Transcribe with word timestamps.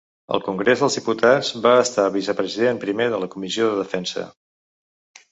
Al 0.35 0.39
Congrés 0.45 0.79
dels 0.83 0.95
Diputats 0.99 1.49
va 1.65 1.73
estar 1.81 2.05
vicepresident 2.15 2.79
Primer 2.85 3.07
de 3.15 3.19
la 3.25 3.27
Comissió 3.35 3.67
de 3.69 3.77
Defensa. 3.83 4.25